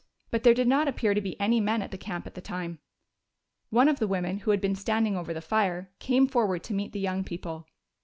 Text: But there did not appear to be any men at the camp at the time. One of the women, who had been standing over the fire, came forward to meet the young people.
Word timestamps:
But 0.31 0.41
there 0.41 0.55
did 0.55 0.67
not 0.67 0.87
appear 0.87 1.13
to 1.13 1.21
be 1.21 1.39
any 1.39 1.59
men 1.59 1.83
at 1.83 1.91
the 1.91 1.95
camp 1.99 2.25
at 2.25 2.33
the 2.33 2.41
time. 2.41 2.79
One 3.69 3.87
of 3.87 3.99
the 3.99 4.07
women, 4.07 4.39
who 4.39 4.49
had 4.49 4.59
been 4.59 4.73
standing 4.73 5.15
over 5.15 5.31
the 5.31 5.41
fire, 5.41 5.91
came 5.99 6.27
forward 6.27 6.63
to 6.63 6.73
meet 6.73 6.91
the 6.91 6.99
young 6.99 7.23
people. 7.23 7.67